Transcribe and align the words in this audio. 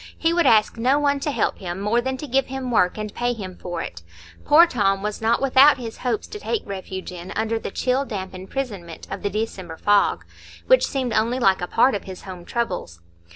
He 0.17 0.33
would 0.33 0.47
ask 0.47 0.77
no 0.77 0.97
one 0.97 1.19
to 1.19 1.29
help 1.29 1.59
him, 1.59 1.79
more 1.79 2.01
than 2.01 2.17
to 2.17 2.25
give 2.25 2.47
him 2.47 2.71
work 2.71 2.97
and 2.97 3.13
pay 3.13 3.33
him 3.33 3.55
for 3.55 3.83
it. 3.83 4.01
Poor 4.43 4.65
Tom 4.65 5.03
was 5.03 5.21
not 5.21 5.39
without 5.43 5.77
his 5.77 5.97
hopes 5.99 6.25
to 6.29 6.39
take 6.39 6.63
refuge 6.65 7.11
in 7.11 7.29
under 7.35 7.59
the 7.59 7.69
chill 7.69 8.03
damp 8.03 8.33
imprisonment 8.33 9.05
of 9.11 9.21
the 9.21 9.29
December 9.29 9.77
fog, 9.77 10.25
which 10.65 10.87
seemed 10.87 11.13
only 11.13 11.37
like 11.37 11.61
a 11.61 11.67
part 11.67 11.93
of 11.93 12.05
his 12.05 12.23
home 12.23 12.45
troubles. 12.45 12.99